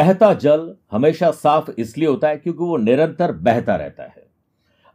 [0.00, 4.26] बहता जल हमेशा साफ़ इसलिए होता है क्योंकि वो निरंतर बहता रहता है।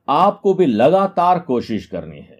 [0.08, 2.40] आपको भी लगातार कोशिश करनी है।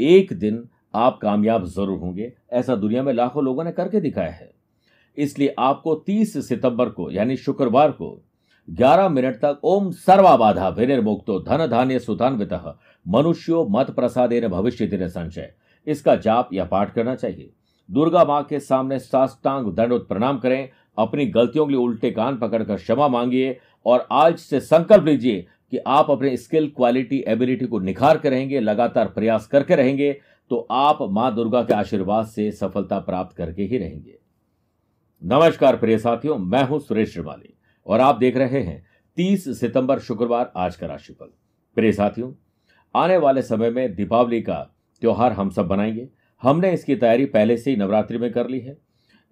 [0.00, 4.50] एक दिन आप कामयाब ज़रूर होंगे। ऐसा दुनिया में लाखों लोगों ने करके दिखाया है।
[5.18, 8.22] इसलिए आपको 30 सितंबर को, यानी शुक्रवार को
[8.68, 12.52] 11 मिनट तक ओम सर्वाबाधा विनिर्मुक्तो धन धान्य सुधान्वित
[13.06, 15.52] मनुष्यो मत प्रसादेन भविष्य संचय
[15.86, 17.52] इसका जाप या पाठ करना चाहिए।
[17.88, 22.76] दुर्गा माँ के सामने साष्टांग दंडोत प्रणाम करें। अपनी गलतियों के लिए उल्टे कान पकड़कर
[22.76, 28.18] क्षमा मांगिए और आज से संकल्प लीजिए कि आप अपने स्किल, क्वालिटी, एबिलिटी को निखार
[28.18, 30.12] कर रहेंगे, लगातार प्रयास करके रहेंगे
[30.50, 34.18] तो आप माँ दुर्गा के आशीर्वाद से सफलता प्राप्त करके ही रहेंगे।
[35.22, 37.54] नमस्कार प्रिय साथियों, मैं हूँ सुरेश श्रीमाली
[37.86, 38.84] और आप देख रहे हैं
[39.16, 41.32] 30 सितंबर शुक्रवार आज का राशिफल।
[41.76, 42.32] प्रिय साथियों,
[42.94, 44.58] आने वाले समय में दीपावली का
[45.02, 46.08] त्योहार हम सब बनाएँगे
[46.42, 48.76] हमने इसकी तैयारी पहले से ही नवरात्रि में कर ली है।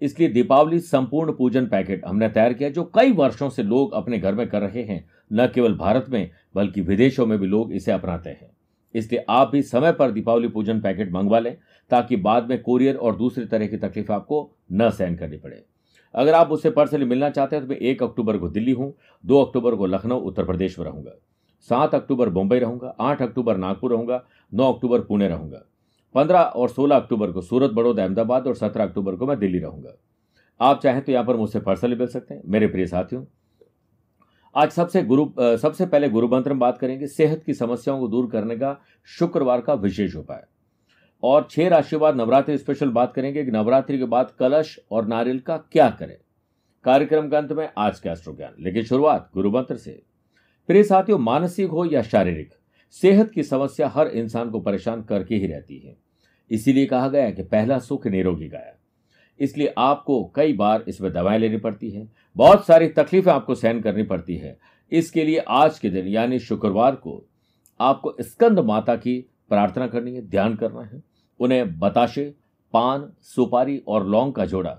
[0.03, 4.35] इसलिए दीपावली संपूर्ण पूजन पैकेट हमने तैयार किया, जो कई वर्षों से लोग अपने घर
[4.35, 8.31] में कर रहे हैं। न केवल भारत में, बल्कि विदेशों में भी लोग इसे अपनाते
[8.31, 8.51] हैं।
[8.95, 11.57] इसलिए आप भी समय पर दीपावली पूजन पैकेट मंगवा लें,
[11.91, 15.65] ताकि बाद में कोरियर और दूसरी तरह की तकलीफ़ आपको न सहन करनी पड़े।
[16.15, 18.93] अगर आप उससे पर्सनली मिलना चाहते हैं तो मैं एक अक्टूबर को दिल्ली हूँ,
[19.25, 21.11] दो अक्टूबर को लखनऊ, उत्तर प्रदेश में रहूँगा,
[21.71, 24.23] सात अक्टूबर मुंबई रहूँगा, आठ अक्टूबर नागपुर रहूँगा,
[24.53, 25.65] नौ अक्टूबर पुणे रहूँगा।
[26.15, 29.97] पंद्रह और सोलह अक्टूबर को सूरत, बड़ौदा, अहमदाबाद और सत्रह अक्टूबर को मैं दिल्ली रहूँगा।
[30.61, 33.25] आप चाहें तो यहाँ पर मुझसे पर्सनली मिल सकते हैं, मेरे प्रिय साथियों।
[34.55, 38.31] आज सबसे गुरु सबसे पहले गुरु मंत्र में बात करेंगे, सेहत की समस्याओं को दूर
[38.31, 38.77] करने का
[39.09, 40.45] शुक्रवार का विशेष उपाय।
[41.23, 45.39] और छह राशि बाद नवरात्रि स्पेशल बात करेंगे, कि नवरात्रि के बाद कलश और नारियल
[45.39, 46.17] का क्या करें?
[46.85, 50.03] कार्यक्रम के अंत में आज का एस्ट्रो ज्ञान लेकिन शुरुआत गुरु मंत्र से।
[50.69, 52.51] प्रिय साथियों, मानसिक हो या शारीरिक,
[52.97, 55.97] सेहत की समस्या हर इंसान को परेशान करके ही रहती है।
[56.51, 58.73] इसीलिए कहा गया है कि पहला सुख निरोगी गाया
[59.41, 64.03] इसलिए आपको कई बार इसमें दवाएँ लेनी पड़ती हैं, बहुत सारी तकलीफें आपको सहन करनी
[64.03, 64.57] पड़ती है।
[64.93, 67.23] इसके लिए आज के दिन, यानी शुक्रवार को,
[67.81, 69.19] आपको स्कंद माता की
[69.51, 71.03] प्रार्थना करनी है, ध्यान करना है।
[71.41, 72.25] उन्हें बताशे,
[72.75, 74.71] पान, सुपारी और लौंग का जोड़ा,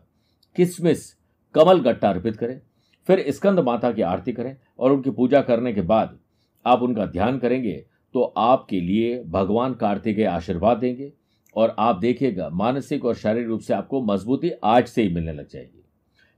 [0.55, 1.11] किसमिस,
[1.55, 2.59] कमल गट्टा अर्पित करें।
[3.07, 6.17] फिर स्कंद माता की आरती करें और उनकी पूजा करने के बाद
[6.65, 7.73] आप उनका ध्यान करेंगे
[8.15, 11.11] तो आपके लिए भगवान कार्तिकेय आशीर्वाद देंगे।
[11.55, 15.47] और आप देखिएगा, मानसिक और शारीरिक रूप से आपको मजबूती आज से ही मिलने लग
[15.49, 15.83] जाएगी।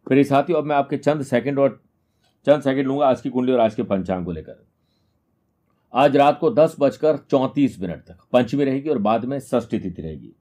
[0.08, 1.82] फिर साथियों, अब मैं आपके चंद सेकंड और
[2.48, 4.66] चंद सेकंड लूँगा आज की कुंडली और आज के पंचांग को लेकर।
[5.94, 10.02] आज रात को दस बजकर चौंतीस मिनट तक पंचमी रहेगी और बाद में षष्ठी तिथि
[10.02, 10.34] रहेगी।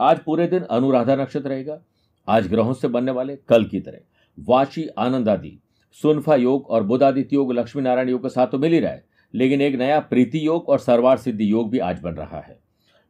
[0.00, 1.80] आज पूरे दिन अनुराधा नक्षत्र रहेगा।
[2.28, 3.98] आज ग्रहों से बनने वाले कल की तरह।
[4.38, 5.58] वाशी आनंद आदि
[5.98, 9.04] सुनफा योग और बुधादित्य योग लक्ष्मी नारायण योग के साथ तो मिल ही रहा है,
[9.34, 12.58] लेकिन एक नया प्रीति योग और सर्वार सिद्धि योग भी आज बन रहा है।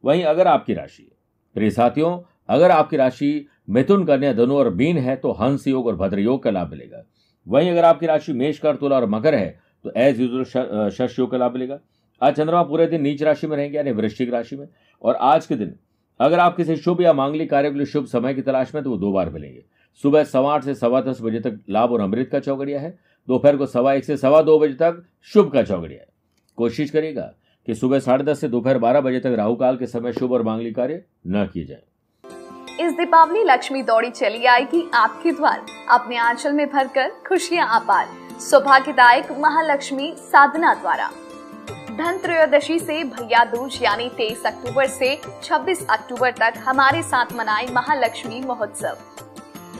[0.03, 1.11] वहीं अगर आपकी राशि
[1.55, 2.19] प्रिय साथियों,
[2.49, 6.41] अगर आपकी राशि मिथुन कन्या, धनु और बीन है तो हंस योग और भद्र योग
[6.43, 7.03] का लाभ मिलेगा।
[7.47, 11.31] वहीं अगर आपकी राशि मेष, कर, तुला और मकर है तो एज यूजल शश योग
[11.31, 11.79] का लाभ मिलेगा।
[12.21, 14.67] आज चंद्रमा पूरे दिन नीच राशि में रहेंगे, यानी वृश्चिक राशि में।
[15.01, 15.73] और आज के दिन,
[16.19, 18.89] अगर आप किसी शुभ या मांगलिक कार्य के लिए शुभ समय की तलाश में तो
[18.89, 19.63] वो दो बार मिलेंगे।
[20.03, 22.97] सुबह सवा आठ से सवा दस बजे तक लाभ और अमृत का चौगड़िया है।
[23.27, 25.01] दोपहर को सवा एक से सवा दो बजे तक
[25.33, 26.07] शुभ का चौगड़िया है।
[26.57, 27.31] कोशिश करेगा
[27.67, 30.43] कि सुबह साढ़े दस से दोपहर बारह बजे तक राहु काल के समय शुभ और
[30.43, 31.81] मांगलिक कार्य न किए जाए।
[32.79, 38.07] इस दीपावली लक्ष्मी दौड़ी चली आएगी आपके द्वार। अपने आंचल में भरकर खुशियाँ अपार
[38.39, 41.09] सौभाग्यदायक महालक्ष्मी साधना द्वारा।
[41.97, 47.67] धन त्रयोदशी से भैया दूज, यानी तेईस अक्टूबर से 26 अक्टूबर तक हमारे साथ मनाए
[47.73, 48.97] महालक्ष्मी महोत्सव।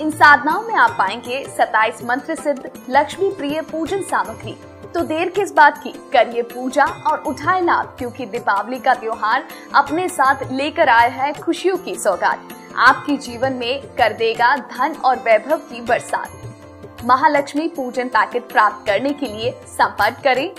[0.02, 4.56] इन साधनाओं में आप पाएँगे 27 मंत्र सिद्ध, लक्ष्मी प्रिय पूजन सामग्री।
[4.94, 5.92] तो देर किस बात की?
[6.14, 11.78] करिए पूजा और उठाए लाभ क्योंकि दीपावली का त्योहार अपने साथ लेकर आया है खुशियों
[11.78, 18.52] की सौगात। आपके जीवन में कर देगा धन और वैभव की बरसात। महालक्ष्मी पूजन पैकेट
[18.52, 20.50] प्राप्त करने के लिए संपर्क करें।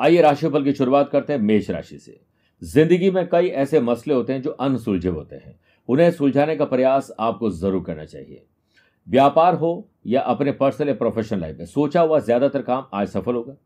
[0.00, 2.20] आइए राशिफल की शुरुआत करते हैं मेष राशि से।
[2.62, 5.58] ज़िंदगी में कई ऐसे मसले होते हैं जो अनसुलझे होते हैं।
[5.88, 8.46] उन्हें सुलझाने का प्रयास आपको ज़रूर करना चाहिए।
[9.10, 13.34] व्यापार हो या अपने पर्सनल या प्रोफेशनल लाइफ में। सोचा हुआ ज़्यादातर काम आज सफल
[13.34, 13.56] होगा।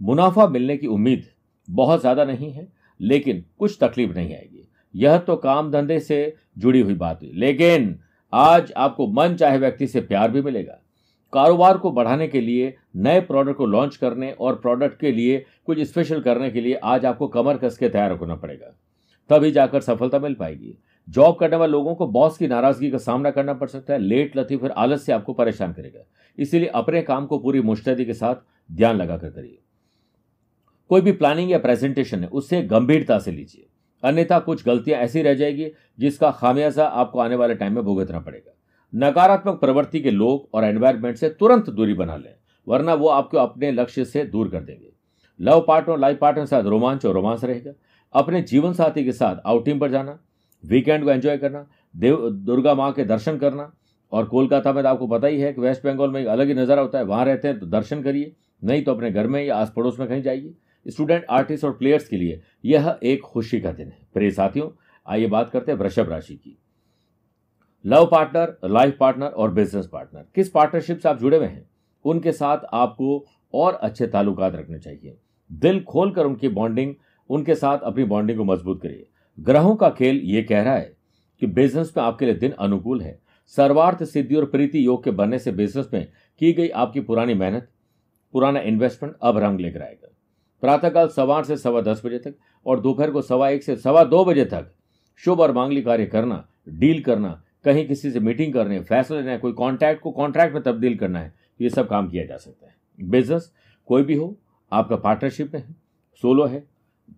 [0.00, 1.24] मुनाफा मिलने की उम्मीद
[1.68, 2.66] बहुत ज़्यादा नहीं है,
[3.00, 7.98] लेकिन कुछ तकलीफ़ नहीं आएगी। यह तो काम धंधे से जुड़ी हुई बात हुई लेकिन
[8.32, 10.78] आज आपको मन चाहे व्यक्ति से प्यार भी मिलेगा।
[11.32, 15.80] कारोबार को बढ़ाने के लिए, नए प्रोडक्ट को लॉन्च करने और प्रोडक्ट के लिए कुछ
[15.80, 18.74] स्पेशल करने के लिए आज आपको कमर कस के तैयार रखना पड़ेगा।
[19.30, 20.76] तभी जाकर सफलता मिल पाएगी।
[21.08, 24.36] जॉब करने वाले लोगों को बॉस की नाराज़गी का सामना करना पड़ सकता है। लेट
[24.36, 26.04] लतीफ फिर आलस से आपको परेशान करेगा।
[26.38, 28.34] इसीलिए अपने काम को पूरी मुस्तैदी के साथ
[28.70, 29.58] ध्यान लगाकर करिए।
[30.90, 33.66] कोई भी प्लानिंग या प्रेजेंटेशन है, उससे गंभीरता से लीजिए।
[34.02, 38.52] अन्यथा कुछ गलतियाँ ऐसी रह जाएगी जिसका खामियाजा आपको आने वाले टाइम में भुगतना पड़ेगा।
[38.92, 42.34] नकारात्मक प्रवृत्ति के लोग और एनवायरमेंट से तुरंत दूरी बना लें,
[42.66, 44.92] वरना वो आपको अपने लक्ष्य से दूर कर देंगे।
[45.40, 47.72] लव पार्टनर, लाइफ पार्टनर के साथ रोमांच और रोमांस रहेगा।
[48.14, 50.18] अपने जीवन साथी के साथ आउटिंग पर जाना
[50.66, 53.72] वीकेंड को एंजॉय करना, देव, दुर्गा माँ के दर्शन करना,
[54.12, 56.54] और कोलकाता में तो आपको पता ही है कि वेस्ट बंगाल में एक अलग ही
[56.54, 58.32] नज़ारा होता है, वहाँ रहते हैं तो दर्शन करिए,
[58.62, 60.54] नहीं तो अपने घर में या आस पड़ोस में कहीं जाइए।
[60.86, 64.68] स्टूडेंट, आर्टिस्ट और प्लेयर्स के लिए यह एक खुशी का दिन है। प्रिय साथियों,
[65.06, 66.56] आइए बात करते हैं वृषभ राशि की।
[67.84, 71.68] लव पार्टनर, लाइफ पार्टनर और बिज़नेस पार्टनर, किस पार्टनरशिप से आप जुड़े हुए हैं?
[72.04, 73.24] उनके साथ आपको
[73.54, 75.16] और अच्छे ताल्लुकात रखने चाहिए।
[75.50, 76.94] दिल खोलकर उनकी बॉन्डिंग,
[77.30, 79.06] उनके साथ अपनी बॉन्डिंग को मज़बूत करिए।
[79.38, 80.94] ग्रहों का खेल ये कह रहा है
[81.42, 83.18] कि बिज़नेस में आपके लिए दिन अनुकूल है।
[83.56, 86.06] सर्वार्थ सिद्धि और प्रीति योग के बनने से बिज़नेस में
[86.40, 87.68] की गई आपकी पुरानी मेहनत,
[88.34, 90.12] पुराना इन्वेस्टमेंट अब रंग लेकर आएगा।
[90.62, 92.34] प्रातःकाल सवा से सवा दस बजे तक
[92.66, 94.72] और दोपहर को सवा एक से सवा दो बजे तक
[95.22, 99.38] शुभ और मांगली कार्य करना डील करना, कहीं किसी से मीटिंग करनी, फैसला लेना है
[99.38, 102.74] कोई कॉन्ट्रैक्ट को कॉन्ट्रैक्ट में तब्दील करना है ये सब काम किया जा सकता है।
[103.00, 103.52] बिज़नेस
[103.88, 104.36] कोई भी हो,
[104.72, 105.74] आपका पार्टनरशिप में है
[106.22, 106.62] सोलो है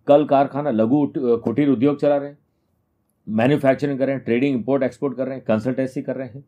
[0.07, 2.37] कल कारखाना लघु कुटीर उद्योग चला रहे हैं
[3.27, 6.43] मैन्युफैक्चरिंग कर रहे हैं ट्रेडिंग इंपोर्ट एक्सपोर्ट कर रहे हैं कंसल्टेंसी कर रहे हैं।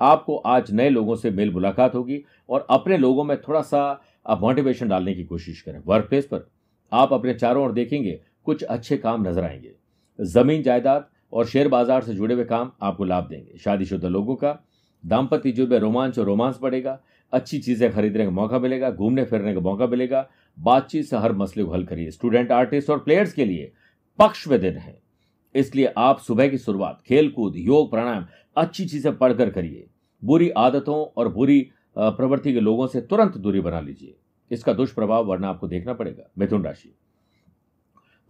[0.00, 3.80] आपको आज नए लोगों से मेल मुलाकात होगी और अपने लोगों में थोड़ा सा
[4.26, 6.46] आप मोटिवेशन डालने की कोशिश करें। वर्क प्लेस पर
[6.92, 9.74] आप अपने चारों ओर देखेंगे, कुछ अच्छे काम नज़र आएँगे।
[10.18, 14.58] ज़मीन जायदाद और शेयर बाज़ार से जुड़े हुए काम आपको लाभ देंगे। शादीशुदा लोगों का
[15.04, 16.98] दाम्पत्य जो में रोमांच और रोमांस बढ़ेगा,
[17.32, 20.28] अच्छी चीज़ें खरीदने का मौका मिलेगा, घूमने फिरने का मौका मिलेगा
[20.58, 23.72] बातचीत से हर मसले को हल करिए। स्टूडेंट आर्टिस्ट और प्लेयर्स के लिए
[24.18, 24.98] पक्ष में दिन है।
[25.54, 29.86] इसलिए आप सुबह की शुरुआत, खेलकूद, योग, प्राणायाम, अच्छी चीज़ें पढ़कर करिए।
[30.22, 31.60] बुरी आदतों और बुरी
[31.96, 34.14] प्रवृत्ति के लोगों से तुरंत दूरी बना लीजिए।
[34.50, 36.94] इसका दुष्प्रभाव वरना आपको देखना पड़ेगा। मिथुन राशि।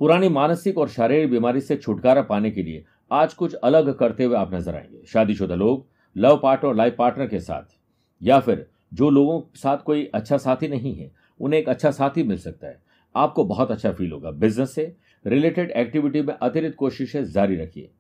[0.01, 4.37] पुरानी मानसिक और शारीरिक बीमारी से छुटकारा पाने के लिए आज कुछ अलग करते हुए
[4.37, 5.87] आप नज़र आएँगे। शादीशुदा लोग,
[6.17, 7.77] लव पार्टनर और लाइफ पार्टनर के साथ,
[8.21, 11.11] या फिर जो लोगों के साथ कोई अच्छा साथी नहीं है
[11.41, 12.83] उन्हें एक अच्छा साथी मिल सकता है।
[13.15, 14.95] आपको बहुत अच्छा फील होगा। बिज़नेस से
[15.25, 17.91] रिलेटेड एक्टिविटी में अतिरिक्त कोशिशें जारी रखिए।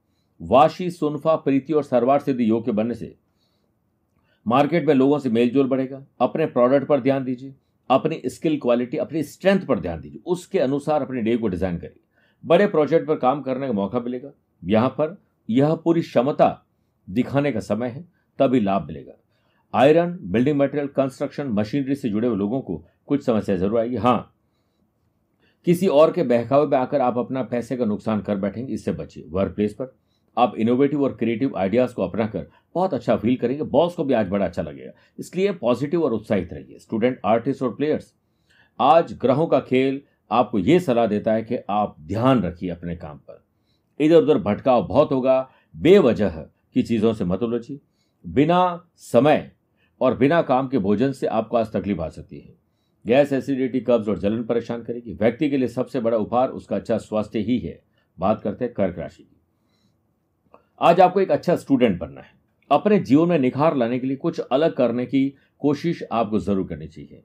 [0.40, 3.14] वाशी, सुनफा, प्रीति और सर्वार सिद्धि योग के बनने से
[4.46, 7.54] मार्केट में लोगों से मेलजोल बढ़ेगा। अपने प्रोडक्ट पर ध्यान दीजिए।
[7.90, 12.00] अपनी स्किल क्वालिटी अपनी स्ट्रेंथ पर ध्यान दीजिए। उसके अनुसार अपने डे को डिज़ाइन करिए।
[12.44, 14.30] बड़े प्रोजेक्ट पर काम करने का मौका मिलेगा।
[14.62, 15.16] यहाँ पर
[15.48, 16.66] यह पूरी क्षमता
[17.08, 18.04] दिखाने का समय है,
[18.38, 19.12] तभी लाभ मिलेगा।
[19.74, 24.30] Iron building material construction machinery से जुड़े हुए लोगों को कुछ समस्या ज़रूर आएगी। हाँ
[25.66, 29.24] किसी और के बहकावे में आकर आप अपना पैसे का नुकसान कर बैठेंगे, इससे बचिए।
[29.28, 29.94] वर्क प्लेस पर
[30.36, 34.28] आप इनोवेटिव और क्रिएटिव आइडियाज़ को अपनाकर बहुत अच्छा फील करेंगे। बॉस को भी आज
[34.28, 38.12] बड़ा अच्छा लगेगा। इसलिए पॉजिटिव और उत्साहित रहिए। स्टूडेंट आर्टिस्ट और प्लेयर्स
[38.80, 40.00] आज ग्रहों का खेल
[40.30, 43.42] आपको यह सलाह देता है कि आप ध्यान रखिए अपने काम पर।
[44.00, 47.80] इधर उधर भटकाव बहुत होगा। बेवजह की चीज़ों से मत उलझिए।
[48.24, 49.50] बिना समय
[50.00, 52.54] और बिना काम के भोजन से आपको आज तकलीफ़ आ सकती है।
[53.04, 56.98] गैस एसिडिटी कब्ज और जलन परेशान करेगी। व्यक्ति के लिए सबसे बड़ा उपहार उसका अच्छा
[56.98, 57.82] स्वास्थ्य ही है।
[58.18, 59.36] बात करते हैं कर्क राशि की।
[60.80, 62.32] आज आपको एक अच्छा स्टूडेंट बनना है।
[62.70, 66.86] अपने जीवन में निखार लाने के लिए कुछ अलग करने की कोशिश आपको ज़रूर करनी
[66.86, 67.22] चाहिए।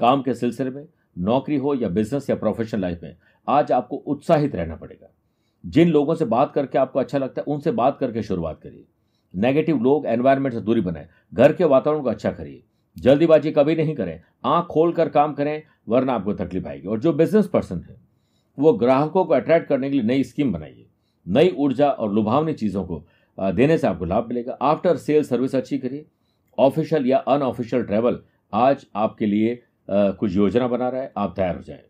[0.00, 0.86] काम के सिलसिले में,
[1.18, 3.16] नौकरी हो या बिज़नेस या प्रोफेशनल लाइफ में,
[3.48, 5.12] आज आपको उत्साहित रहना पड़ेगा।
[5.66, 8.86] जिन लोगों से बात करके आपको अच्छा लगता है, उनसे बात करके शुरुआत करिए।
[9.34, 12.62] नेगेटिव लोग एनवायरमेंट से दूरी बनाए। घर के वातावरण को अच्छा करिए।
[12.98, 17.12] जल्दीबाजी कभी नहीं करें। आँख खोल कर काम करें, वरना आपको तकलीफ़ आएगी। और जो
[17.12, 17.96] बिज़नेस पर्सन है,
[18.58, 20.86] वो ग्राहकों को अट्रैक्ट करने के लिए नई स्कीम बनाइए।
[21.26, 23.04] नई ऊर्जा और लुभावनी चीज़ों को
[23.38, 26.06] देने से आपको लाभ मिलेगा। आफ्टर सेल सर्विस अच्छी करिए।
[26.58, 28.20] ऑफिशियल या अनऑफिशियल ट्रैवल
[28.52, 31.84] आज आपके लिए कुछ योजना बना रहा है। आप तैयार हो जाए।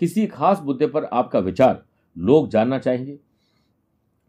[0.00, 1.82] किसी खास मुद्दे पर आपका विचार
[2.16, 3.18] लोग जानना चाहेंगे।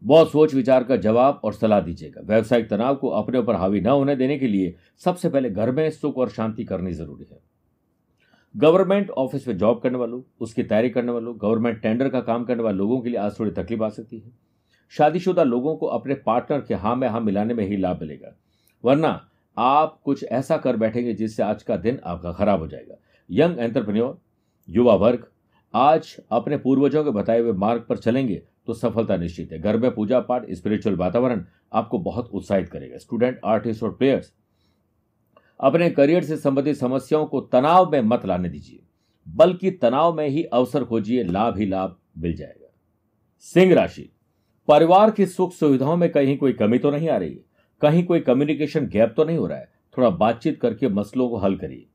[0.02, 3.86] बहुत सोच विचार का जवाब और सलाह दीजिएगा। व्यवसायिक तनाव को अपने ऊपर हावी न
[3.86, 7.38] होने देने के लिए सबसे पहले घर में सुख और शांति करनी ज़रूरी है।
[8.56, 12.62] गवर्नमेंट ऑफ़िस में जॉब करने वालों, उसकी तैयारी करने वालों, गवर्नमेंट टेंडर का काम करने
[12.62, 14.32] वाले लोगों के लिए आज थोड़ी तकलीफ़ आ सकती है।
[14.88, 18.36] शादीशुदा लोगों को अपने पार्टनर के हाँ में हाँ मिलाने में ही लाभ मिलेगा।
[18.84, 22.94] वरना आप कुछ ऐसा कर बैठेंगे जिससे आज का दिन आपका खराब हो जाएगा।
[23.30, 24.18] यंग एंटरप्रेन्योर,
[24.68, 25.26] युवा वर्ग,
[25.74, 29.90] आज अपने पूर्वजों के बताए हुए मार्ग पर चलेंगे तो सफलता निश्चित है। घर में
[29.94, 34.32] पूजा पाठ स्पिरिचुअल वातावरण आपको बहुत उत्साहित करेगा। स्टूडेंट आर्टिस्ट और प्लेयर्स
[35.60, 38.78] अपने करियर से संबंधित समस्याओं को तनाव में मत लाने दीजिए।
[39.26, 42.72] बल्कि तनाव में ही अवसर खोजिए, लाभ ही लाभ मिल जाएगा।
[43.46, 44.08] सिंह राशि,
[44.68, 47.44] परिवार की सुख सुविधाओं में कहीं कोई कमी तो नहीं आ रही है?
[47.82, 49.68] कहीं कोई कम्युनिकेशन गैप तो नहीं हो रहा है?
[49.98, 51.86] थोड़ा बातचीत करके मसलों को हल करिए।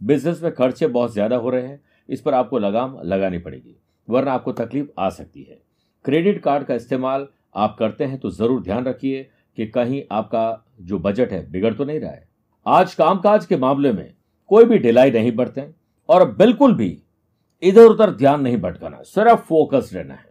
[0.00, 3.76] बिज़नेस में खर्चे बहुत ज़्यादा हो रहे हैं, इस पर आपको लगाम लगानी पड़ेगी,
[4.08, 5.60] वरना आपको तकलीफ़ आ सकती है।
[6.04, 9.22] क्रेडिट कार्ड का इस्तेमाल आप करते हैं तो ज़रूर ध्यान रखिए
[9.58, 12.24] कि कहीं आपका जो बजट है बिगड़ तो नहीं रहा है।
[12.66, 14.12] आज कामकाज के मामले में
[14.50, 15.62] कोई भी ढिलाई नहीं बरतें
[16.08, 16.96] और बिल्कुल भी
[17.62, 20.30] इधर उधर ध्यान नहीं भटकाना, सिर्फ़ फोकस रहना है।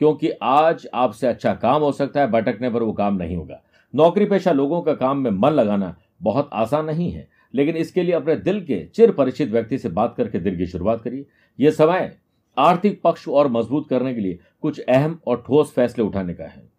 [0.00, 3.60] क्योंकि आज आपसे अच्छा काम हो सकता है, भटकने पर वो काम नहीं होगा।
[3.94, 8.14] नौकरी पेशा लोगों का काम में मन लगाना बहुत आसान नहीं है, लेकिन इसके लिए
[8.14, 11.26] अपने दिल के चिर परिचित व्यक्ति से बात करके दिन की शुरुआत करिए।
[11.58, 12.16] यह समय
[12.58, 16.70] आर्थिक पक्ष और मज़बूत करने के लिए कुछ अहम और ठोस फैसले उठाने का है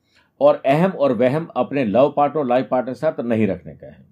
[0.42, 4.12] और अहम और वहम अपने लव पार्टनर लाइफ पार्टनर साथ नहीं रखने का है।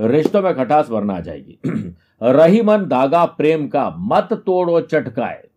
[0.00, 1.58] रिश्तों में खटास वरना आ जाएगी।
[2.22, 5.48] रही मन धागा प्रेम का मत तोड़ो, चटकाए।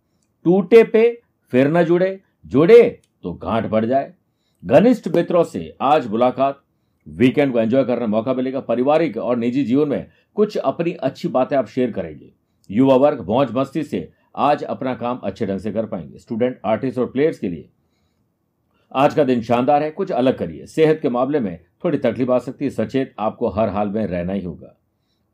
[0.43, 4.13] टूटे पे फिर न जुड़े। जुड़े तो गांठ बढ़ जाए।
[4.65, 6.61] घनिष्ठ मित्रों से आज मुलाकात।
[7.07, 11.27] वीकेंड को एंजॉय करने का मौका मिलेगा। पारिवारिक और निजी जीवन में कुछ अपनी अच्छी
[11.27, 12.33] बातें आप शेयर करेंगे।
[12.71, 16.99] युवा वर्ग, मौज मस्ती से आज अपना काम अच्छे ढंग से कर पाएँगे। स्टूडेंट आर्टिस्ट
[16.99, 17.69] और प्लेयर्स के लिए।
[18.91, 22.37] आज का दिन शानदार है, कुछ अलग करिए। सेहत के मामले में थोड़ी तकलीफ़ आ
[22.37, 24.75] सकती है, सचेत आपको हर हाल में रहना ही होगा।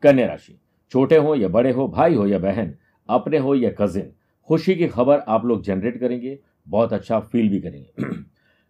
[0.03, 0.59] कन्या राशि,
[0.91, 2.73] छोटे हो या बड़े हो, भाई हो या बहन,
[3.09, 4.11] अपने हो या कजिन
[4.47, 8.15] खुशी की खबर आप लोग जनरेट करेंगे, बहुत अच्छा फील भी करेंगे।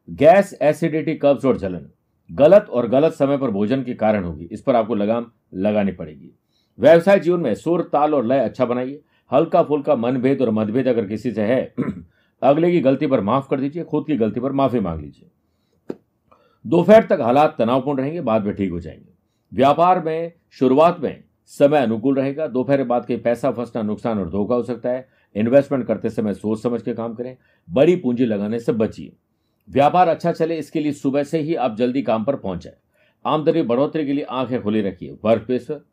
[0.09, 1.89] गैस एसिडिटी कब्ज और जलन,
[2.31, 6.31] गलत और गलत समय पर भोजन के कारण होगी। इस पर आपको लगाम लगानी पड़ेगी।
[6.79, 11.05] व्यवसाय जीवन में सुर, ताल और लय अच्छा बनाइए। हल्का फुल्का मनभेद और मतभेद अगर
[11.05, 11.73] किसी से है,
[12.41, 15.29] अगले की गलती पर माफ़ कर दीजिए, खुद की गलती पर माफ़ी मांग लीजिए।
[16.67, 19.13] दोपहर तक हालात तनावपूर्ण रहेंगे, बाद में ठीक हो जाएँगे।
[19.53, 24.55] व्यापार में शुरुआत में समय अनुकूल रहेगा, दोपहर बाद कहीं पैसा फंसना, नुकसान और धोखा
[24.55, 27.37] हो सकता है। इन्वेस्टमेंट करते समय सोच समझ के काम करें,
[27.69, 29.15] बड़ी पूंजी लगाने से बचिए।
[29.69, 32.75] व्यापार अच्छा चले, इसके लिए सुबह से ही आप जल्दी काम पर पहुँच जाए।
[33.25, 35.85] आमदनी बढ़ोतरी के लिए आँखें खुली रखिए वर्क प्लेस पर।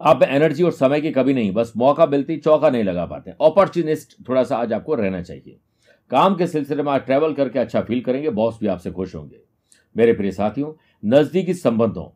[0.00, 4.16] आप एनर्जी और समय की कभी नहीं, बस मौका मिलती, चौका नहीं लगा पाते। अपॉर्चुनिस्ट
[4.28, 5.56] थोड़ा सा आज आपको रहना चाहिए।
[6.10, 9.40] काम के सिलसिले में आज ट्रैवल करके अच्छा फील करेंगे बॉस भी आपसे खुश होंगे।
[9.96, 10.72] मेरे प्रिय साथियों,
[11.06, 12.06] नजदीकी संबंधों,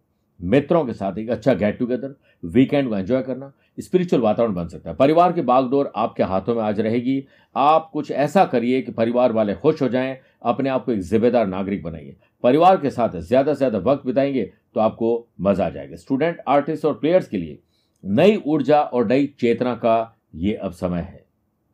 [0.40, 2.14] मित्रों के साथ एक अच्छा गेट टुगेदर
[2.44, 6.62] वीकेंड को एंजॉय करना स्पिरिचुअल वातावरण बन सकता है। परिवार की बागडोर आपके हाथों में
[6.62, 7.26] आज रहेगी।
[7.56, 11.46] आप कुछ ऐसा करिए कि परिवार वाले खुश हो जाएँ, अपने आप को एक जिम्मेदार
[11.46, 15.96] नागरिक बनाइए। परिवार के साथ ज़्यादा से ज़्यादा वक्त बिताएँगे तो आपको मज़ा आ जाएगा।
[15.96, 17.58] स्टूडेंट आर्टिस्ट और प्लेयर्स के लिए
[18.04, 21.24] नई ऊर्जा और नई चेतना का ये अब समय है।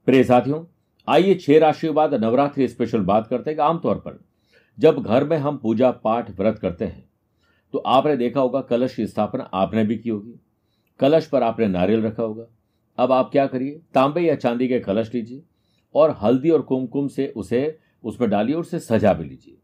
[0.06, 0.64] प्रिय साथियों,
[1.08, 4.18] आइए छह राशि के बाद नवरात्रि स्पेशल बात करते हैं। आमतौर पर
[4.78, 7.08] जब घर में हम पूजा पाठ व्रत करते हैं
[7.74, 10.34] तो आपने देखा होगा कलश की स्थापना आपने भी की होगी।
[11.00, 12.46] कलश पर आपने नारियल रखा होगा।
[12.98, 13.80] अब आप क्या करिए?
[13.94, 15.42] तांबे या चांदी के कलश लीजिए
[15.94, 19.58] और हल्दी और कुमकुम से उसे उसमें डालिए और उसे सजा भी लीजिए।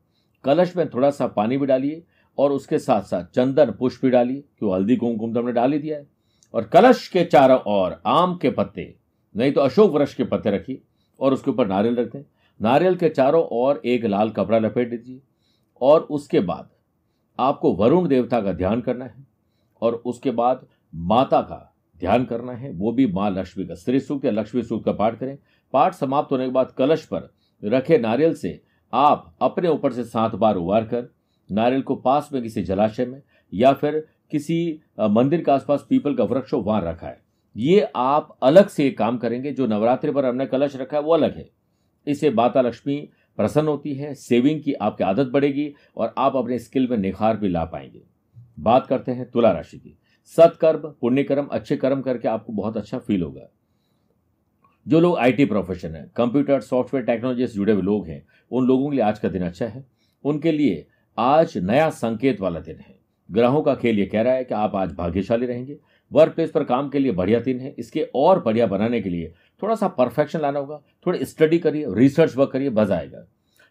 [0.45, 2.03] कलश में थोड़ा सा पानी भी डालिए
[2.39, 4.75] और उसके साथ साथ चंदन पुष्प भी डालिए। क्यों?
[4.75, 6.16] हल्दी, कुमकुम तो हमने डाल ही दिया है।
[6.55, 8.95] और कलश के चारों ओर आम के पत्ते,
[9.35, 10.81] नहीं तो अशोक वृक्ष के पत्ते रखिए
[11.21, 12.23] और उसके ऊपर नारियल रख दें
[12.61, 15.21] नारियल के चारों ओर एक लाल कपड़ा लपेट दीजिए
[15.81, 16.69] और उसके बाद
[17.39, 19.27] आपको वरुण देवता का ध्यान करना है
[19.83, 21.59] और उसके बाद माता का
[22.01, 25.19] ध्यान करना है। वो भी माँ लक्ष्मी का, श्री सूक्त या लक्ष्मी सूक्त का पाठ
[25.19, 25.37] करें।
[25.75, 27.31] पाठ समाप्त होने के बाद कलश पर
[27.63, 28.61] रखे नारियल से
[28.93, 31.09] आप अपने ऊपर से सात बार उबार कर,
[31.51, 33.21] नारियल को पास में किसी जलाशय में
[33.53, 37.21] या फिर किसी मंदिर के आसपास पीपल का वृक्ष हो, वहाँ रखा है।
[37.57, 41.37] ये आप अलग से काम करेंगे, जो नवरात्रि पर हमने कलश रखा है, वो अलग
[41.37, 41.51] है।
[42.07, 42.97] इससे माता लक्ष्मी
[43.37, 47.49] प्रसन्न होती है, सेविंग की आपकी आदत बढ़ेगी और आप अपने स्किल में निखार भी
[47.49, 48.03] ला पाएँगे।
[48.61, 53.23] बात करते हैं तुला राशि की। सत्कर्म, पुण्यकर्म, अच्छे कर्म करके आपको बहुत अच्छा फील
[53.23, 53.51] होगा।
[54.89, 58.91] जो लोग आईटी प्रोफेशन है कंप्यूटर सॉफ्टवेयर टेक्नोलॉजी से जुड़े हुए लोग हैं, उन लोगों
[58.91, 59.85] के लिए आज का दिन अच्छा है।
[60.25, 60.87] उनके लिए
[61.19, 62.99] आज नया संकेत वाला दिन है।
[63.31, 65.79] ग्रहों का खेल ये कह रहा है कि आप आज भाग्यशाली रहेंगे।
[66.13, 69.33] वर्क प्लेस पर काम के लिए बढ़िया दिन है। इसके और बढ़िया बनाने के लिए
[69.63, 73.27] थोड़ा सा परफेक्शन लाना होगा। थोड़ी स्टडी करिए रिसर्च वर्क करिए, मज़ा आएगा।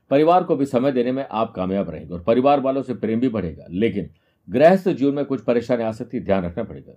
[0.10, 3.30] परिवार को भी समय देने में आप कामयाब रहेंगे और परिवार वालों से प्रेम भी
[3.30, 4.10] बढ़ेगा। लेकिन
[4.50, 6.94] गृहस्थ जीवन में कुछ परेशानी आ सकती है, ध्यान रखना पड़ेगा।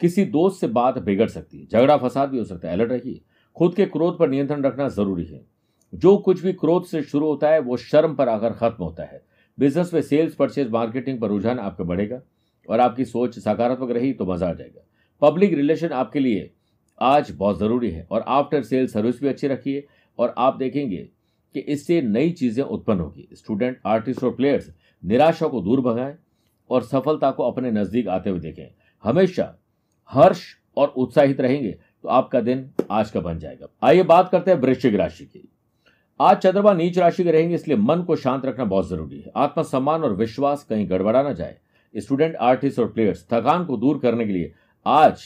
[0.00, 3.20] किसी दोस्त से बात बिगड़ सकती है, झगड़ा, फसाद भी हो सकता है। अलर्ट रहिए।
[3.56, 5.44] खुद के क्रोध पर नियंत्रण रखना ज़रूरी है।
[5.94, 9.27] जो कुछ भी क्रोध से शुरू होता है, वो शर्म पर आकर खत्म होता है।
[9.58, 12.20] बिज़नेस में सेल्स, परचेज, मार्केटिंग पर रुझान आपका बढ़ेगा
[12.68, 14.84] और आपकी सोच सकारात्मक रही तो मज़ा आ जाएगा।
[15.22, 16.50] पब्लिक रिलेशन आपके लिए
[16.98, 19.84] आज बहुत ज़रूरी है और आफ्टर सेल सर्विस भी अच्छी रखिए
[20.18, 21.08] और आप देखेंगे
[21.54, 24.70] कि इससे नई चीज़ें उत्पन्न होगी। स्टूडेंट, आर्टिस्ट और प्लेयर्स
[25.02, 26.14] निराशा को दूर भगाएँ
[26.70, 28.66] और सफलता को अपने नज़दीक आते हुए देखें।
[29.04, 29.54] हमेशा
[30.10, 30.42] हर्ष
[30.76, 31.70] और उत्साहित रहेंगे
[32.02, 35.48] तो आपका दिन आज का बन जाएगा। आइए बात करते हैं वृश्चिक राशि की।
[36.20, 40.02] आज चंद्रमा नीच राशि के रहेंगे, इसलिए मन को शांत रखना बहुत ज़रूरी है। आत्मसम्मान
[40.04, 41.56] और विश्वास कहीं गड़बड़ा ना जाए।
[41.94, 44.52] स्टूडेंट, आर्टिस्ट और प्लेयर्स, थकान को दूर करने के लिए
[44.86, 45.22] आज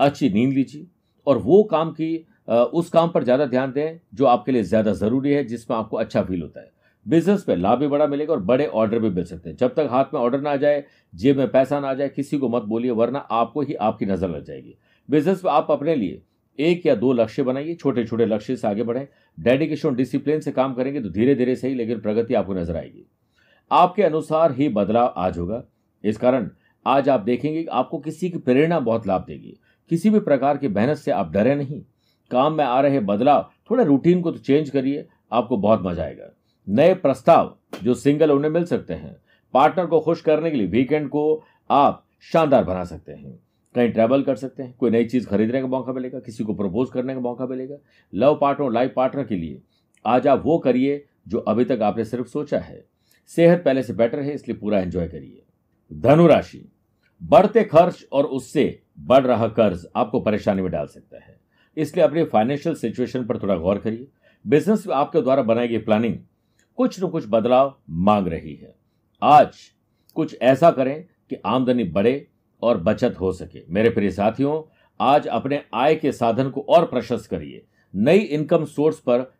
[0.00, 0.86] अच्छी नींद लीजिए
[1.26, 5.32] और वो काम की उस काम पर ज़्यादा ध्यान दें, जो आपके लिए ज़्यादा ज़रूरी
[5.32, 6.70] है, जिसमें आपको अच्छा फील होता है।
[7.06, 9.88] बिज़नेस पे लाभ भी बड़ा मिलेगा और बड़े ऑर्डर भी मिल सकते हैं। जब तक
[9.90, 12.62] हाथ में ऑर्डर ना आ जाए, जेब में पैसा ना आ जाए, किसी को मत
[12.64, 14.76] बोलिए, वरना आपको ही आपकी नज़र लग जाएगी।
[15.08, 16.22] बिज़नेस में आप अपने लिए
[16.58, 19.06] एक या दो लक्ष्य बनाइए छोटे छोटे लक्ष्य से आगे बढ़ें।
[19.38, 23.06] डेडिकेशन डिसिप्लिन से काम करेंगे तो धीरे धीरे सही, लेकिन प्रगति आपको नज़र आएगी।
[23.70, 25.62] आपके अनुसार ही बदलाव आज होगा।
[26.04, 26.50] इस कारण
[26.86, 29.56] आज आप देखेंगे कि आपको किसी की प्रेरणा बहुत लाभ देगी।
[29.90, 31.80] किसी भी प्रकार की मेहनत से आप डरे नहीं।
[32.30, 36.32] काम में आ रहे बदलाव, थोड़े रूटीन को तो चेंज करिए, आपको बहुत मज़ा आएगा।
[36.66, 39.16] नए प्रस्ताव जो सिंगल उन्हें मिल सकते हैं।
[39.54, 43.38] पार्टनर को खुश करने के लिए वीकेंड को आप शानदार बना सकते हैं।
[43.76, 46.90] कहीं ट्रैवल कर सकते हैं, कोई नई चीज़ खरीदने का मौका मिलेगा, किसी को प्रपोज
[46.90, 47.76] करने का मौका मिलेगा।
[48.12, 49.62] लव पार्टनर लाइफ पार्टनर के लिए
[50.04, 52.84] आज आप वो करिए जो अभी तक आपने सिर्फ़ सोचा है।
[53.30, 55.42] सेहत पहले से बेटर है, इसलिए पूरा एंजॉय करिए।
[55.90, 56.68] धनुराशि
[57.22, 61.38] बढ़ते खर्च और उससे बढ़ रहा कर्ज आपको परेशानी में डाल सकता है।
[61.76, 64.08] इसलिए अपनी फाइनेंशियल सिचुएशन पर थोड़ा गौर करिए।
[64.44, 66.16] बिज़नेस में आपके द्वारा बनाई गई प्लानिंग
[66.78, 68.74] कुछ न कुछ बदलाव मांग रही है।
[69.22, 69.56] आज
[70.16, 72.26] कुछ ऐसा करें कि आमदनी बढ़े
[72.62, 77.30] और बचत हो सके। मेरे प्रिय साथियों, आज अपने आय के साधन को और प्रशस्त
[77.30, 79.32] करिए। नई इनकम सोर्स पर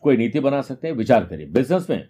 [0.00, 2.08] कोई नीति बना सकते हैं, विचार करिए। बिज़नेस में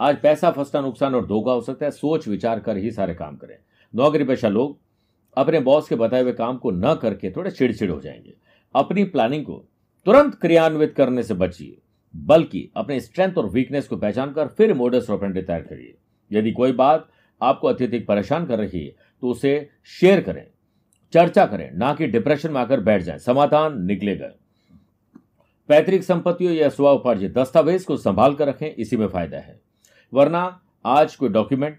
[0.00, 3.36] आज पैसा फंसना नुकसान और धोखा हो सकता है, सोच, विचार कर ही सारे काम
[3.36, 3.56] करें।
[3.94, 4.78] नौकरी पेशा लोग
[5.36, 8.34] अपने बॉस के बताए हुए काम को न करके थोड़े चिड़चिड़ हो जाएँगे।
[8.74, 9.64] अपनी प्लानिंग को
[10.06, 11.78] तुरंत क्रियान्वित करने से बचिए।
[12.16, 15.94] बल्कि अपने स्ट्रेंथ और वीकनेस को पहचान कर फिर मोडस ऑपरेंडी तैयार करिए।
[16.32, 17.08] यदि कोई बात
[17.42, 19.68] आपको अत्यधिक परेशान कर रही है तो उसे
[20.00, 20.46] शेयर करें,
[21.12, 24.30] चर्चा करें, ना कि डिप्रेशन में आकर बैठ जाएँ। समाधान निकलेगा
[25.68, 29.60] पैतृक संपत्तियों या उपार्जित दस्तावेज़ को संभाल कर रखें, इसी में फ़ायदा है।
[30.12, 31.78] वरना आज कोई डॉक्यूमेंट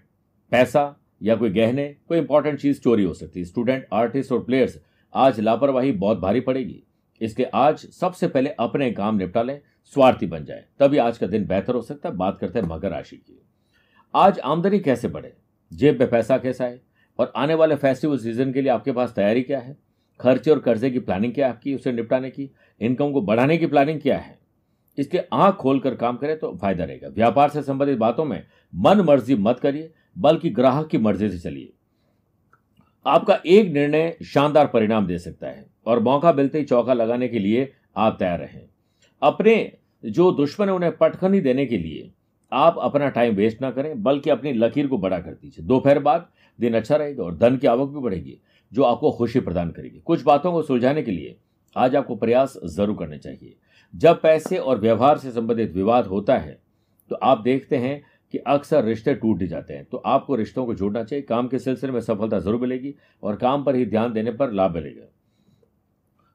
[0.52, 4.78] पैसा या कोई गहने, कोई इंपॉर्टेंट चीज़ चोरी हो सकती है। स्टूडेंट आर्टिस्ट और प्लेयर्स
[5.14, 6.82] आज लापरवाही बहुत भारी पड़ेगी।
[7.20, 11.46] इसलिए आज सबसे पहले अपने काम निपटा लें, स्वार्थी बन जाए। तभी आज का दिन
[11.46, 13.42] बेहतर हो सकता है। बात करते हैं मकर राशि की।
[14.14, 15.32] आज आमदनी कैसे बढ़े?
[15.72, 16.91] जेब में पैसा कैसा है?
[17.18, 19.76] और आने वाले फेस्टिवल सीज़न के लिए आपके पास तैयारी क्या है?
[20.20, 23.66] खर्चे और कर्जे की प्लानिंग क्या है आपकी, उसे निपटाने की इनकम को बढ़ाने की
[23.66, 24.38] प्लानिंग क्या है?
[24.98, 28.42] इसलिए आँख खोलकर काम करें तो फ़ायदा रहेगा। व्यापार से संबंधित बातों में
[28.74, 31.72] मन मर्ज़ी मत करिए, बल्कि ग्राहक की मर्ज़ी से चलिए।
[33.06, 37.38] आपका एक निर्णय शानदार परिणाम दे सकता है और मौका मिलते ही चौका लगाने के
[37.38, 38.62] लिए आप तैयार रहें।
[39.22, 39.72] अपने
[40.04, 42.10] जो दुश्मन है उन्हें पटखनी देने के लिए
[42.52, 46.26] आप अपना टाइम वेस्ट ना करें, बल्कि अपनी लकीर को बड़ा कर दीजिए। दोपहर बाद
[46.58, 48.38] दिन अच्छा रहेगा और धन की आवक भी बढ़ेगी,
[48.72, 51.36] जो आपको खुशी प्रदान करेगी। कुछ बातों को सुलझाने के लिए
[51.76, 53.54] आज आपको प्रयास ज़रूर करने चाहिए।
[53.94, 56.58] जब पैसे और व्यवहार से संबंधित विवाद होता है
[57.10, 58.02] तो आप देखते हैं
[58.34, 61.92] कि अक्सर रिश्ते टूट जाते हैं तो आपको रिश्तों को जोड़ना चाहिए। काम के सिलसिले
[61.92, 65.08] में सफलता ज़रूर मिलेगी और काम पर ही ध्यान देने पर लाभ मिलेगा।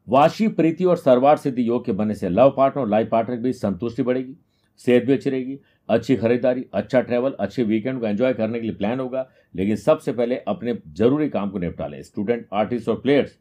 [0.07, 3.41] वाशी, प्रीति और सर्वार सिद्धि योग के बनने से लव पार्टनर और लाइफ पार्टनर के
[3.41, 4.35] बीच संतुष्टि बढ़ेगी,
[4.81, 8.75] सेहत भी अच्छी रहेगी अच्छी खरीदारी अच्छा ट्रैवल अच्छे वीकेंड को एंजॉय करने के लिए
[8.75, 13.37] प्लान होगा लेकिन सबसे पहले अपने ज़रूरी काम को निपटा लें। स्टूडेंट आर्टिस्ट और प्लेयर्स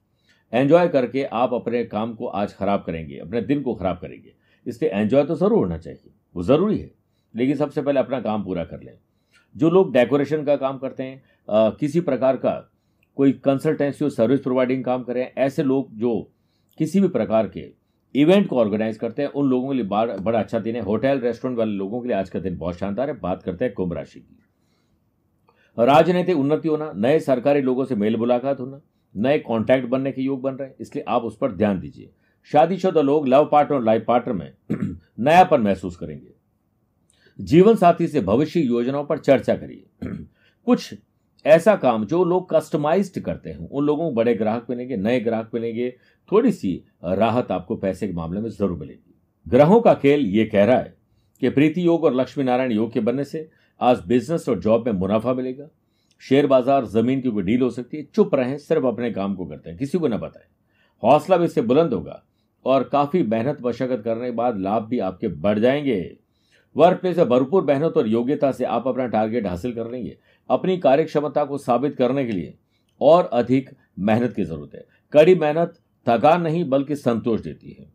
[0.53, 4.33] एंजॉय करके आप अपने काम को आज खराब करेंगे अपने दिन को खराब करेंगे।
[4.67, 6.91] इसलिए एंजॉय तो ज़रूर होना चाहिए वो ज़रूरी है
[7.35, 8.93] लेकिन सबसे पहले अपना काम पूरा कर लें।
[9.55, 12.53] जो लोग डेकोरेशन का काम करते हैं आ, किसी प्रकार का
[13.17, 16.21] कोई कंसल्टेंसी और सर्विस प्रोवाइडिंग काम करें ऐसे लोग जो
[16.79, 17.61] किसी भी प्रकार के
[18.17, 19.85] इवेंट को ऑर्गेनाइज करते हैं। उन लोगों के लिए
[20.21, 23.11] बड़ा अच्छा दिन है। होटल, रेस्टोरेंट वाले लोगों के लिए आज का दिन बहुत शानदार
[23.11, 24.39] है। बात करते हैं कुंभ राशि की।
[25.79, 28.81] राजनीतिक उन्नति होना, नए सरकारी लोगों से मेल मुलाकात होना,
[29.17, 32.11] नए कॉन्टैक्ट बनने के योग बन रहे हैं। इसलिए आप उस पर ध्यान दीजिए।
[32.45, 34.53] शादीशुदा लोग लव पार्टनर और लाइफ पार्टनर में
[35.21, 36.33] नयापन महसूस करेंगे।
[37.41, 39.87] जीवन साथी से भविष्य योजनाओं पर चर्चा करिए।
[40.67, 40.95] कुछ
[41.47, 45.51] ऐसा काम जो लोग कस्टमाइज्ड करते हैं। उन लोगों को बड़े ग्राहक मिलेंगे, नए ग्राहक
[45.55, 45.95] मिलेंगे
[46.33, 49.15] थोड़ी सी राहत आपको पैसे के मामले में ज़रूर मिलेगी।
[49.47, 50.95] ग्रहों का खेल ये कह रहा है
[51.43, 53.49] कि प्रीति योग और लक्ष्मी नारायण योग के बनने से
[53.81, 55.69] आज बिज़नेस और जॉब में मुनाफा मिलेगा।
[56.23, 59.47] शेयर बाज़ार, ज़मीन की कोई डील हो सकती है। चुप रहें, सिर्फ़ अपने काम को
[59.47, 60.47] करते हैं, किसी को ना बताएँ।
[61.03, 62.23] हौसला भी इससे बुलंद होगा
[62.67, 66.17] और काफ़ी मेहनत मशक्कत करने के बाद लाभ भी आपके बढ़ जाएँगे।
[66.77, 70.17] वर्क प्लेस में भरपूर मेहनत और योग्यता से आप अपना टारगेट हासिल कर लेंगे।
[70.51, 72.55] अपनी कार्यक्षमता को साबित करने के लिए
[73.01, 77.87] और अधिक मेहनत की ज़रूरत है। कड़ी मेहनत थकान नहीं, बल्कि संतोष देती है।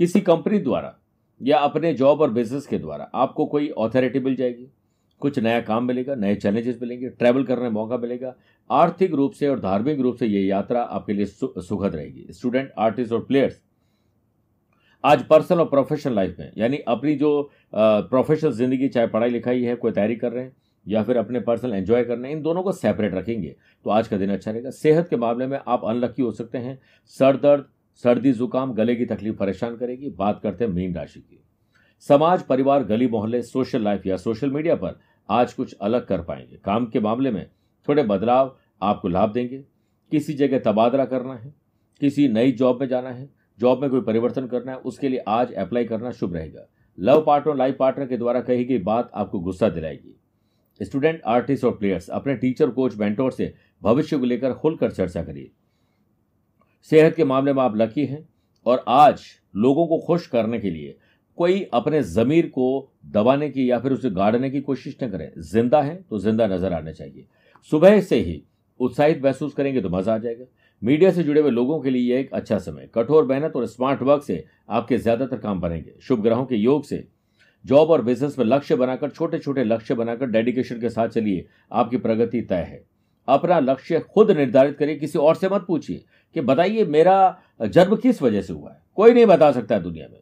[0.00, 0.98] किसी कंपनी द्वारा
[1.40, 4.66] या अपने जॉब और बिज़नेस के द्वारा आपको कोई ऑथोरिटी मिल जाएगी।
[5.20, 8.34] कुछ नया काम मिलेगा, नए चैलेंजेस मिलेंगे, ट्रैवल करने मौका मिलेगा।
[8.70, 13.12] आर्थिक रूप से और धार्मिक रूप से ये यात्रा आपके लिए सुखद रहेगी। स्टूडेंट, आर्टिस्ट
[13.12, 13.60] और प्लेयर्स
[15.04, 19.74] आज पर्सनल और प्रोफेशनल लाइफ में, यानी अपनी जो प्रोफेशनल ज़िंदगी, चाहे पढ़ाई लिखाई है,
[19.76, 20.56] कोई तैयारी कर रहे हैं
[20.88, 24.30] या फिर अपने पर्सनल एंजॉय करने, इन दोनों को सेपरेट रखेंगे। तो आज का दिन
[24.30, 27.64] अच्छा रहेगा। सेहत के मामले में आप अनलक्की हो सकते हैं। सर दर्द,
[27.94, 31.44] सर्दी, जुकाम, गले की तकलीफ़ परेशान करेगी। बात करते हैं मीन राशि की।
[32.00, 36.56] समाज, परिवार, गली, मोहल्ले सोशल लाइफ या सोशल मीडिया पर आज कुछ अलग कर पाएँगे।
[36.56, 37.50] काम के मामले में
[37.88, 39.64] थोड़े बदलाव आपको लाभ देंगे।
[40.10, 41.54] किसी जगह तबादला करना है,
[42.00, 45.52] किसी नई जॉब में जाना है जॉब में कोई परिवर्तन करना है, उसके लिए आज
[45.52, 46.68] अप्लाई करना शुभ रहेगा।
[47.00, 50.18] लव पार्टनर लाइफ पार्टनर के द्वारा कही गई बात आपको गुस्सा दिलाएगी।
[50.80, 55.50] स्टूडेंट, आर्टिस्ट और प्लेयर्स, अपने टीचर, कोच, मेंटोर से भविष्य को लेकर खुलकर चर्चा करिए।
[56.90, 58.26] सेहत के मामले में आप लकी हैं
[58.66, 59.24] और आज
[59.56, 60.96] लोगों को खुश करने के लिए
[61.38, 65.80] कोई अपने जमीर को दबाने की या फिर उसे गाड़ने की कोशिश न करें। ज़िंदा
[65.82, 67.26] है तो ज़िंदा नज़र आना चाहिए।
[67.70, 68.42] सुबह से ही
[68.80, 70.44] उत्साहित महसूस करेंगे तो मज़ा आ जाएगा।
[70.82, 74.02] मीडिया से जुड़े हुए लोगों के लिए यह एक अच्छा समय। कठोर मेहनत और स्मार्ट
[74.02, 77.06] वर्क से आपके ज़्यादातर काम बनेंगे। शुभ ग्रहों के योग से
[77.66, 81.96] जॉब और बिज़नेस में लक्ष्य बनाकर छोटे छोटे लक्ष्य बनाकर डेडिकेशन के साथ चलिए। आपकी
[81.96, 82.84] प्रगति तय है।
[83.28, 88.22] अपना लक्ष्य खुद निर्धारित करिए, किसी और से मत पूछिए कि बताइए मेरा जन्म किस
[88.22, 90.20] वजह से हुआ है। कोई नहीं बता सकता है दुनिया में।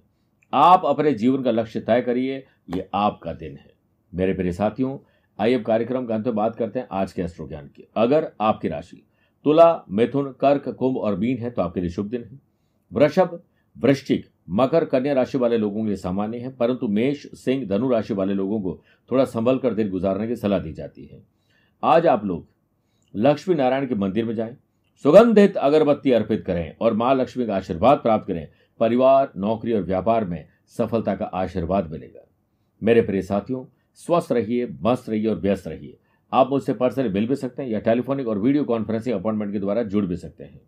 [0.52, 3.72] आप अपने जीवन का लक्ष्य तय करिए, ये आपका दिन है।
[4.14, 4.98] मेरे प्रिय साथियों,
[5.40, 8.30] आइए अब कार्यक्रम का अंत में बात करते हैं आज के एस्ट्रो ज्ञान की। अगर
[8.40, 9.02] आपकी राशि
[9.44, 12.40] तुला, मिथुन, कर्क, कुंभ और मीन है तो आपके लिए शुभ दिन है।
[12.92, 13.42] वृषभ,
[13.78, 18.14] वृश्चिक मकर, कन्या राशि वाले लोगों के लिए सामान्य है, परंतु मेष, सिंह, धनु राशि
[18.14, 21.22] वाले लोगों को थोड़ा संभल कर दिन गुजारने की सलाह दी जाती है।
[21.82, 22.46] आज आप लोग
[23.14, 24.56] लक्ष्मी नारायण के मंदिर में जाएँ,
[25.04, 28.48] सुगंधित अगरबत्ती अर्पित करें और माँ लक्ष्मी का आशीर्वाद प्राप्त करें।
[28.80, 32.26] परिवार, नौकरी और व्यापार में सफलता का आशीर्वाद मिलेगा।
[32.82, 35.98] मेरे प्रिय साथियों, स्वस्थ रहिए, मस्त रहिए और व्यस्त रहिए।
[36.32, 39.82] आप मुझसे पर्सनली मिल भी सकते हैं या टेलीफोनिक और वीडियो कॉन्फ्रेंसिंग अपॉइंटमेंट के द्वारा
[39.82, 40.60] जुड़ भी सकते हैं।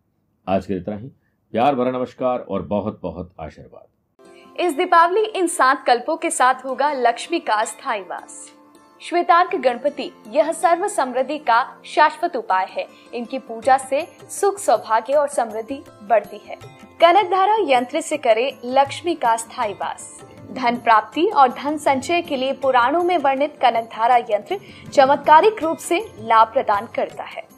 [0.49, 1.11] आज के इतना ही।
[1.53, 6.93] प्यार भरा नमस्कार और बहुत बहुत आशीर्वाद। इस दीपावली इन सात कल्पों के साथ होगा
[6.93, 8.53] लक्ष्मी का स्थायी वास।
[9.01, 15.29] श्वेतार्क गणपति, यह सर्व समृद्धि का शाश्वत उपाय है। इनकी पूजा से सुख, सौभाग्य और
[15.29, 16.57] समृद्धि बढ़ती है।
[17.01, 20.21] कनक धारा यंत्र से करे लक्ष्मी का स्थायी वास।
[20.53, 24.59] धन प्राप्ति और धन संचय के लिए पुराणों में वर्णित कनक धारा यंत्र
[24.93, 27.52] चमत्कारिक रूप से लाभ प्रदान करता है।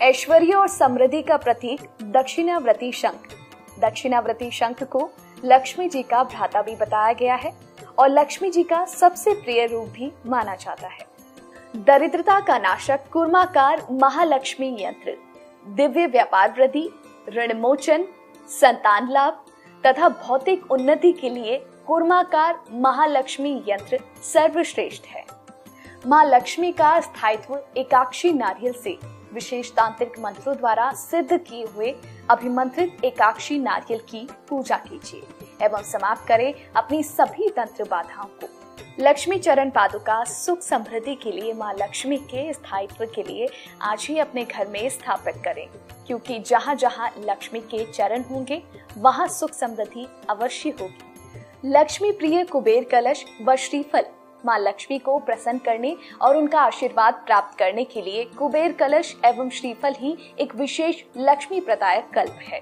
[0.00, 3.34] ऐश्वर्य और समृद्धि का प्रतीक दक्षिणाव्रती शंख।
[3.80, 5.10] दक्षिणाव्रती शंख को
[5.44, 7.52] लक्ष्मी जी का भ्राता भी बताया गया है
[7.98, 11.06] और लक्ष्मी जी का सबसे प्रिय रूप भी माना जाता है।
[11.76, 15.16] दरिद्रता का नाशक कुर्माकार महालक्ष्मी यंत्र,
[15.66, 16.88] दिव्य व्यापार वृद्धि,
[17.28, 18.06] ऋण मोचन,
[18.50, 19.44] संतान लाभ
[19.84, 24.00] तथा भौतिक उन्नति के लिए कुर्माकार महालक्ष्मी यंत्र
[24.32, 25.24] सर्वश्रेष्ठ है।
[26.06, 28.98] माँ लक्ष्मी का स्थायित्व एकाक्षी नारियल से
[29.32, 31.94] विशेष तांत्रिक मंत्रों द्वारा सिद्ध किए हुए
[32.30, 38.48] अभिमंत्रित एकाक्षी नारियल की पूजा कीजिए एवं समाप्त करें अपनी सभी तंत्र बाधाओं को।
[39.00, 43.48] लक्ष्मी चरण पादुका सुख समृद्धि के लिए, माँ लक्ष्मी के स्थायित्व के लिए
[43.82, 45.66] आज ही अपने घर में स्थापित करें,
[46.06, 48.62] क्योंकि जहाँ जहाँ लक्ष्मी के चरण होंगे,
[48.98, 54.04] वहाँ सुख समृद्धि अवश्य होगी। लक्ष्मी प्रिय कुबेर कलश व श्रीफल
[54.46, 59.50] माँ लक्ष्मी को प्रसन्न करने और उनका आशीर्वाद प्राप्त करने के लिए कुबेर कलश एवं
[59.50, 62.60] श्रीफल ही एक विशेष लक्ष्मी प्रदायक कल्प है।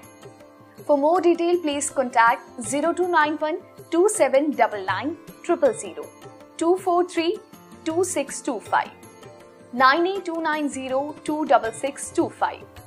[0.87, 3.57] For more detail please contact zero two nine one
[3.91, 5.15] two seven double nine
[5.45, 6.05] triple zero
[6.59, 7.35] two four three
[7.85, 12.78] two six two five nine eight two nine zero two double six two five